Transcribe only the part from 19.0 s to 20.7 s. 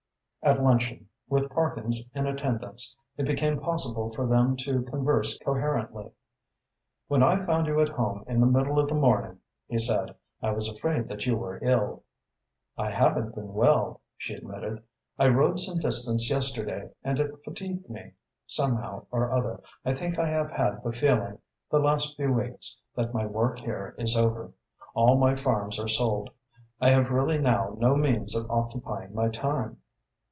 or other, I think I have